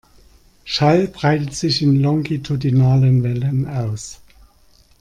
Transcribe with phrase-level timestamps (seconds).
[0.63, 4.19] Schall breitet sich in longitudinalen Wellen aus.